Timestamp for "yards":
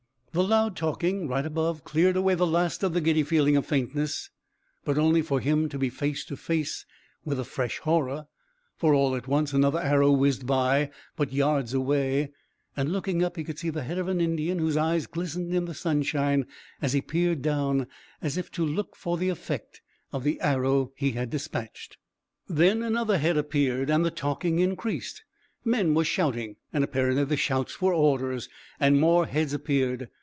11.33-11.73